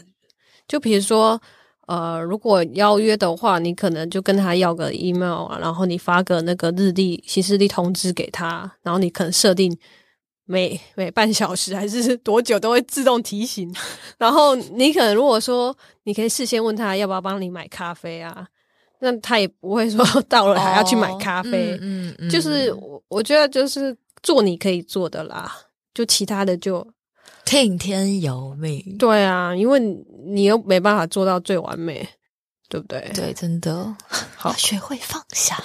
[0.67, 1.41] 就比如说，
[1.87, 9.75] 呃，如果邀约的话，你可能就跟他要个 email 啊，然后你发个那个日历、行事历通知给他，然后你可能设定
[10.49, 13.73] 每每半小时 还是多久都会自动提醒。
[14.17, 18.47] 然后你可能如果说你可以事先问他要不要帮你买咖啡啊，
[18.99, 21.77] 那他也不会说到了还要去买咖啡。
[21.81, 23.95] 嗯嗯，就是我我觉得就是。
[24.21, 25.49] 做你可以做的啦，
[25.93, 26.85] 就其他的就
[27.45, 28.97] 听天由命。
[28.97, 29.79] 对啊，因为
[30.25, 32.05] 你又没办法做到最完美，
[32.67, 33.09] 对不对？
[33.15, 33.95] 对，真的
[34.35, 35.57] 好，学会放下，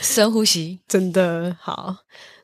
[0.00, 1.94] 深呼吸，真的好。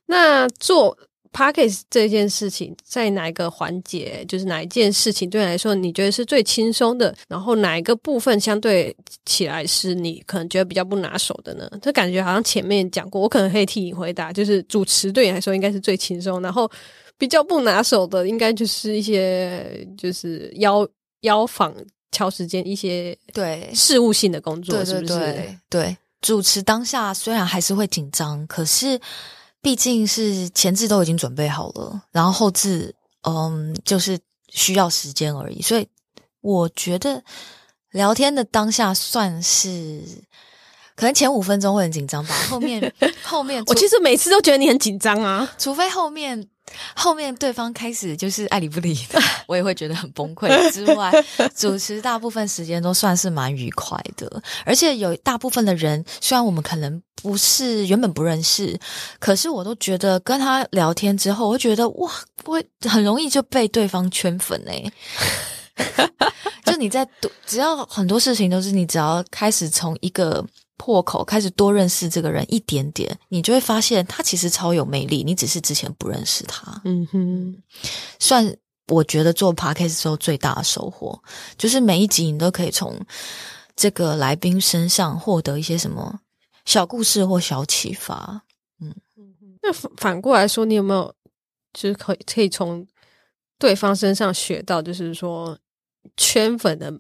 [0.07, 0.97] 那做。
[1.33, 7.15] p a c k a g e 这件事情在哪一个环节，就是哪一件事情对你来说你觉得是最轻松的？
[7.29, 11.71] 然后哪一个部分相对起来是你可能觉得比较不拿手的呢？
[11.83, 16.71] 这感觉好像前面讲过，我可能可以替你回答，就是主持对你来说应该是最轻松，然后
[17.19, 20.89] 比较不拿手的应该就是一些就是邀
[21.21, 21.75] 邀访、
[22.13, 25.55] 敲时间一些对事务性的工作，是不是？
[25.69, 28.99] 对，主持当下虽然还是会紧张，可是。
[29.67, 34.17] 毕竟是前置都已经准备好了，然后后置，嗯，就是
[34.49, 35.61] 需要时间而已。
[35.61, 35.89] 所以
[36.41, 37.21] 我觉得
[37.91, 40.01] 聊天的当下算是，
[40.95, 42.33] 可能前五分钟会很紧张吧。
[42.49, 46.49] 后面 后面，我其实每次都觉得你很紧张啊，除非后面。
[46.95, 50.49] 后面对方开始就是爱理不理的， 我也会觉得很崩溃。
[50.73, 51.13] 之外，
[51.55, 58.79] 主持大部分时间都算是蛮愉快的，而且有大部分的人，虽然我们可能不是原本不认识，
[59.19, 64.85] 可是我都觉得跟他聊天之后，我觉得哇，不会很容易就被对方圈粉哎。
[66.65, 67.07] 就你在
[67.47, 70.45] 只要很多事情都是你只要开始从一个。
[70.77, 75.25] 破口开始多认识这个人一点点，你就会发现他其实超有魅力。
[75.25, 76.81] 你只是之前不认识他。
[76.85, 77.63] 嗯哼，
[78.19, 78.57] 算
[78.89, 81.21] 我觉得做 podcast 时候最大的收获，
[81.57, 83.01] 就是每一集你都可以从
[83.75, 86.21] 这个来宾身上获得一些什么
[86.65, 88.43] 小故事或小启发。
[88.81, 88.95] 嗯，
[89.63, 91.13] 那反反过来说，你有没有
[91.73, 92.87] 就是可以可以从
[93.59, 95.59] 对方身上学到，就是说
[96.17, 96.93] 圈粉的？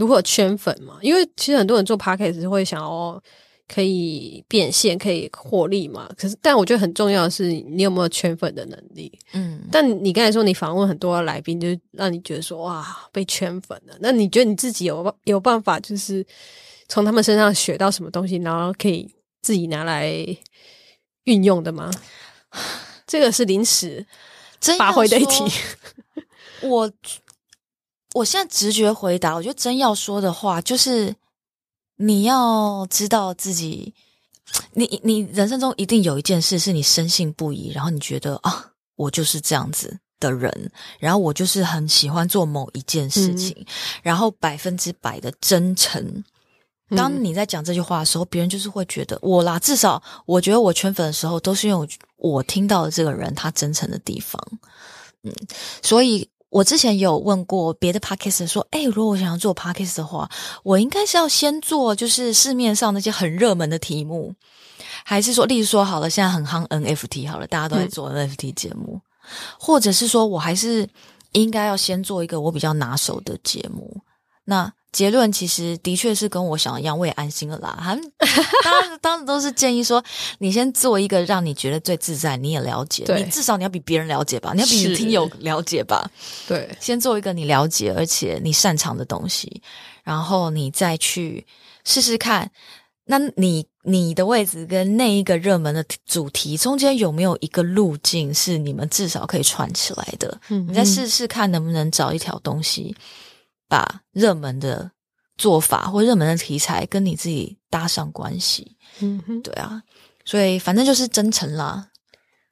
[0.00, 0.98] 如何圈粉嘛？
[1.02, 3.22] 因为其实很多人做 p a c k a g e 会想要
[3.68, 6.10] 可以变现、可以获利嘛。
[6.16, 9.12] 可是，但我觉得很重要的是，你有没有圈粉的能力。
[9.34, 13.94] 嗯，但你刚才说你访问很多来宾，就让你觉得说哇被圈粉了。
[14.00, 16.26] 那你觉得你自己有有办法，就是
[16.88, 19.06] 从他们身上学到什么东西，然后可以
[19.42, 20.10] 自己拿来
[21.24, 21.90] 运用的吗？
[23.06, 24.06] 这个是临时
[24.78, 25.44] 发挥的一题。
[26.62, 26.90] 我
[28.14, 31.14] 我现在直觉回答，我觉得真要说的话，就是
[31.96, 33.94] 你要知道自己，
[34.72, 43.64] 你你人生中一定有一件事是你深信不疑，然后你觉得啊，我就是这样子的人，然后我就是很喜欢做某一件事情，
[44.02, 46.24] 然后百分之百的真诚。
[46.96, 49.60] 当你在讲这句话的时候，别人就是会觉得我啦。
[49.60, 54.42] 至少我觉得我圈粉的时候，都是因为我我听到的这个人他真诚的地方。
[55.22, 55.32] 嗯，
[55.82, 60.28] 所以我之前有问过别的 podcast 说，哎，如果我想要做 podcast 的话，
[60.62, 64.34] 我应该是要先做就是市面上那些很热门的题目，
[65.04, 69.00] 还是说，例如说好了，现在很夯 NFT 好了，大家都在做 NFT 节目，
[69.58, 70.88] 或者是说我还是
[71.32, 74.00] 应该要先做一个我比较拿手的节目？
[74.44, 77.78] 那结论其实的确是跟我想的一样，我也安心了啦。
[78.64, 80.02] 当时当时都是建议说，
[80.38, 86.10] 你先做一个让你觉得最自在，你也了解，你至少你要比别人了解吧，你要比你听友了解吧。
[86.48, 89.62] 对，先做一个你了解而且你擅长的东西，
[90.02, 91.46] 然后你再去
[91.84, 92.50] 试试看。
[93.06, 100.40] 那你你的位置跟那一个热门的主题中间有没有一个路径是你们至少可以串起来的？
[100.48, 102.94] 嗯，你再试试看能不能找一条东西。
[103.70, 104.90] 把热门的
[105.38, 109.80] 做法或热门的题材跟你自己搭上关系，嗯哼，对啊，
[110.24, 111.88] 所以反正就是真诚啦。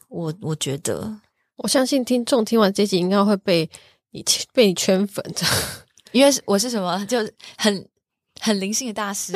[0.08, 1.12] 我我觉得，
[1.56, 3.68] 我相信听众听完这集应该会被
[4.12, 5.44] 你被你圈粉的，
[6.12, 7.18] 因为我是什么，就
[7.56, 7.88] 很
[8.40, 9.32] 很灵性的大师。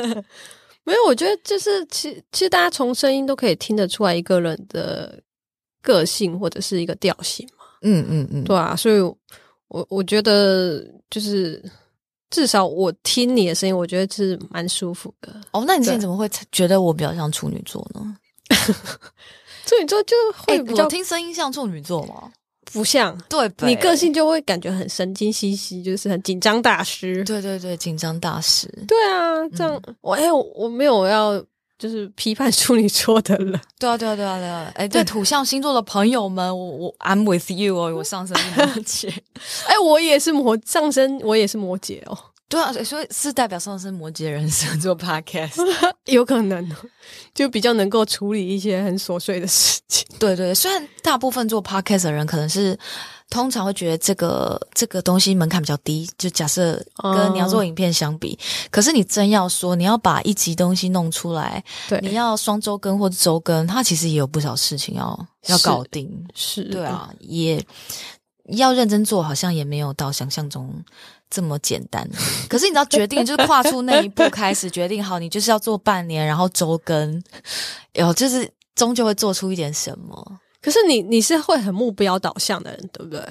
[0.82, 5.22] 没有，我觉得就是其其实大家从声音都可以听得出来一个人的
[5.82, 7.64] 个性或者是一个调性嘛。
[7.82, 8.98] 嗯嗯嗯，对啊，所以。
[9.68, 11.62] 我我觉得就是
[12.30, 15.34] 至少我听你的声音，我觉得是蛮舒服的。
[15.52, 18.16] 哦，那你之前怎么会觉得我比较像处女座呢？
[19.66, 22.30] 处女座就会比较听声音像处女座吗？
[22.72, 27.22] 不像，对，你个性就会感觉很神经兮兮，就是很紧张大师。
[27.24, 28.68] 对对对，紧张大师。
[28.88, 31.44] 对啊，这样我哎，我没有要。
[31.78, 34.72] 就是批判处女座的人， 对啊，对啊，对啊，对啊！
[34.74, 39.12] 哎，对土象星座的朋友们，我我 I'm with you 哦，我上升摩羯，
[39.66, 42.18] 哎，我也是摩上升，我也是摩羯哦。
[42.48, 45.60] 对啊，所以是代表上升摩羯人生做 podcast，
[46.06, 46.70] 有可能
[47.34, 50.06] 就比较能够处理一些很琐碎的事情。
[50.18, 52.78] 对对，虽然大部分做 podcast 的人可能是。
[53.28, 58.38] 通常会觉得这个这个东西门槛比较低，就假设跟你要做影片相比，
[58.70, 67.62] 可是你真要说你要把一集东西弄出来，对，你要双周更或者周更，它其实也有不少事情要要搞定，是对啊，也
[68.50, 70.72] 要认真做，好像也没有到想象中
[71.28, 72.08] 这么简单。
[72.48, 77.20] 可是你知道，决定就是跨出那一步，开始决定好，你就是要做半年，然后周更，
[77.94, 80.38] 有就是终究会做出一点什么。
[80.66, 83.22] 可是你你是会很目标导向的人，对不对？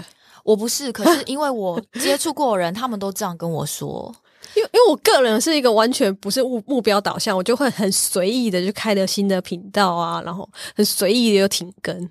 [0.45, 4.09] 我不是，可是因为我 接触过人，他们都这样跟我说。
[4.55, 12.09] 因为因为我个人是一个完全不是目目标导向，我就会很随意的就开了新的频道啊，然后很随意的又停更。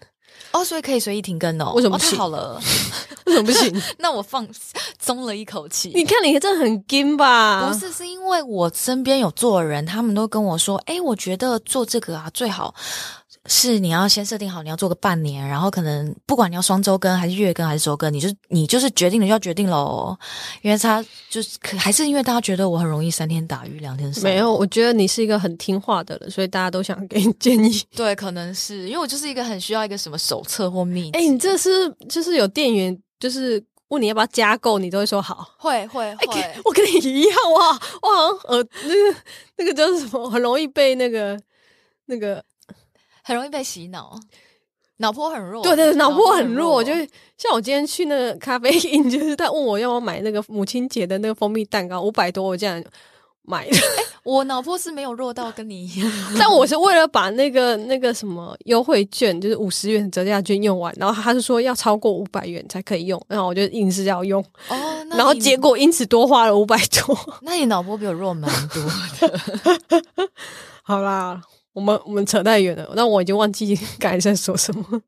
[0.52, 1.72] 哦，所以可以随意停更哦？
[1.74, 2.60] 为什么太好了？
[3.24, 3.82] 为什么不行？
[3.98, 4.46] 那我放
[5.00, 5.90] 松了一口气。
[5.94, 7.66] 你看，你真的很金吧？
[7.72, 12.74] 不是，是因为我身边有做人，他们都跟我说：“哎，我觉得做这个啊，最好。”
[13.46, 20.16] 是你要先设定好，你要做个半年，然后可能不管你要双周更还是月更还是周更，你就你就是决定了就要决定喽。
[20.62, 27.82] 因为他就是可还是因为大家觉得我很容易三天打鱼两天晒没有，我觉得你是一个很听话的人，所以大家都想给你建议。
[27.94, 31.70] 对，可能是因为我就是一个很需要一个什么手册或秘哎，你这是
[32.08, 36.54] 就是有店员就是问你要不要加购，你都会说好，会会会。
[36.64, 37.78] 我跟你一样哇哇，
[38.48, 39.20] 呃，那个
[39.58, 41.38] 那个叫什么，很容易被那个
[42.06, 42.42] 那个。
[43.26, 44.14] 很容易被洗脑，
[44.98, 45.62] 脑波很弱。
[45.62, 46.84] 对对，脑波很弱。
[46.84, 47.08] 就是
[47.38, 52.84] 像我今天去那个咖啡厅， 就是他问我要不要买那个母亲节的那个蜂蜜蛋糕，五百多，我这样
[53.42, 53.76] 买的。
[54.24, 64.42] 我脑波是没有弱到跟你一样，但我是为了把那个那个什么优惠券，就是五十元折价券用完，然后他是说要超过五百元才可以用，然后我就硬是要用。
[64.68, 64.76] 哦，
[65.10, 67.18] 然后结果因此多花了五百多。
[67.42, 68.82] 那你脑波比我弱蛮多
[69.28, 70.28] 的。
[70.82, 71.42] 好啦。
[71.74, 75.02] 我们我们扯太远了，那我已经忘记 刚才在说什么。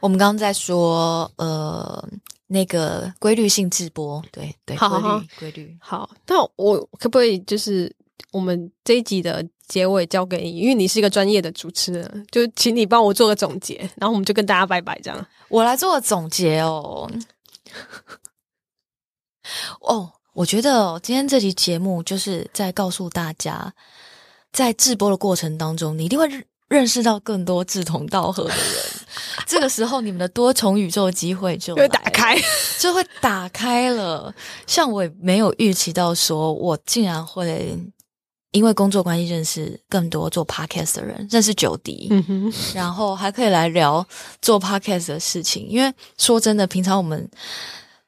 [0.00, 2.08] 我们刚刚在说呃
[2.46, 5.76] 那个规律性直播，对对，规律规律。
[5.80, 7.94] 好，那我可不可以就是
[8.30, 15.26] 我们这一集的结尾交给你，因为你是一个专业的主持人，就请你帮我做个总结，然后我们就跟大家拜拜，这样。
[15.48, 17.10] 我来做个总结哦。
[19.80, 23.72] 哦，我觉得今天这期节目就是在告诉大家，
[24.52, 26.28] 在直播的过程当中，你一定会
[26.68, 28.66] 认识到更多志同道合的人。
[29.46, 32.36] 这个时候，你们的多重宇宙机会就会打开，
[32.78, 34.34] 就会打开了。
[34.66, 37.78] 像我也没有预期到，说我竟然会
[38.50, 42.10] 因为工作关系认识更多做 podcast 的人，认识九迪，
[42.74, 44.06] 然后还可以来聊
[44.42, 45.66] 做 podcast 的事情。
[45.68, 47.28] 因为说真的，平常我们。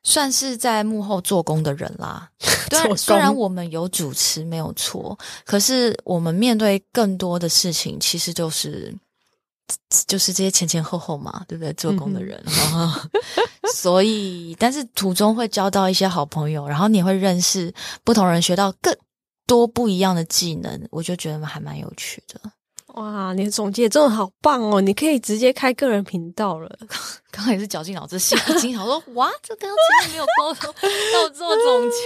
[0.02, 2.30] 算是在幕后做工的人啦。
[2.70, 8.94] 对，虽然我们有主持没有错，可是我们面对更多的事情，其实就是
[10.06, 11.72] 就是这些前前后后嘛，对不对？
[11.74, 12.42] 做工的人，
[13.74, 17.72] 所以但是途中会交到一些好朋友，然后你会认识
[18.04, 18.96] 不同人，学到更
[19.46, 22.40] 多不一样的技能，我就觉得还蛮有趣的。
[23.00, 24.78] 哇，你的总结真的好棒哦！
[24.78, 26.68] 你可以直接开个人频道了。
[27.32, 30.74] 刚刚也是绞尽脑汁想一惊，我说哇，这刚刚前面没有沟通，
[31.14, 31.96] 要做总结，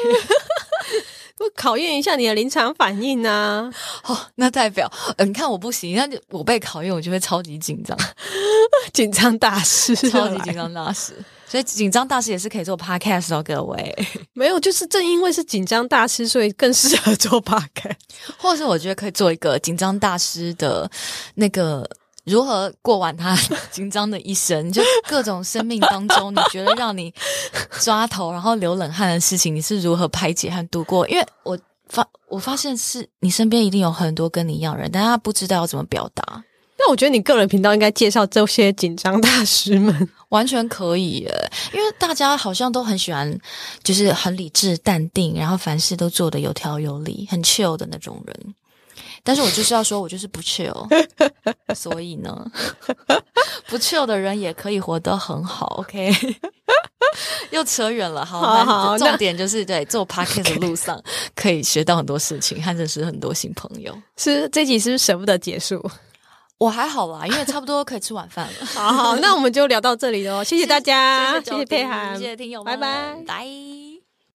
[1.37, 3.70] 不考验一下你的临场反应啊？
[4.05, 7.97] 哦，那代表，你看我不行，那就我被考验，我就会超级紧张，
[8.93, 11.14] 紧张大师，超级紧张大师。
[11.47, 14.07] 所以紧张大师也是可以做 podcast 哦，各位。
[14.35, 17.95] 没有，就是正因为是紧张大师，所以更适合做 podcast。
[18.39, 20.91] 或者是我觉得可以做一个紧张大师的
[21.37, 21.89] 那个
[22.25, 23.37] 如何过完他
[23.70, 27.12] 紧张的一生，就各种生命当中你觉得让你
[27.81, 31.07] 抓头然后流冷汗的事情，你是如何排解和度过？
[31.09, 31.59] 因为我
[31.89, 36.43] 发我发现是你身边一定有很多跟你一样人，但他不知道要怎么表达。
[36.77, 43.39] 那我觉得你个人频道应该介绍这些紧张大师们，完全可以耶，因为大家好像都很喜欢，
[43.85, 48.55] 就是很理智、淡定，然后凡事都做得有条有理、很 chill 的那种人。
[49.25, 50.87] 但是我就是要说，我就是不 chill，
[51.75, 52.47] 所以呢，
[53.66, 55.66] 不 chill 的人也可以活得很好。
[55.79, 56.12] OK，
[57.51, 61.03] 又扯远了，好，好，重点就是在做 podcast 的路上
[61.35, 63.97] 可以学到很多事情，和认识很多新朋友。
[64.18, 65.83] 是这集是不是舍不得结束？
[66.59, 68.66] 我还好啦，因为差不多可以吃晚饭了。
[68.66, 73.93] 好好，那我们就聊到这里喽，谢谢大家，谢谢佩涵，谢谢听友，拜拜，拜。